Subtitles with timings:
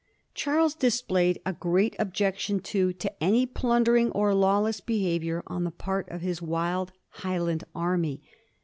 [0.33, 5.69] Charles dis played a great objection, too, to any plundering or lawless behavior on the
[5.69, 8.23] part of his wild Highland army.